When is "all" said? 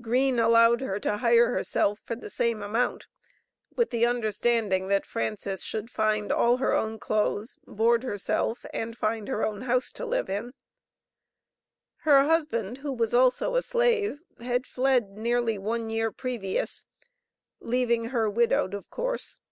6.32-6.56